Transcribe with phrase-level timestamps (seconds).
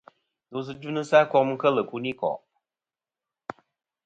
[0.49, 2.41] Ndosɨ dvɨnɨsɨ a kom nɨn kel ikunikò'.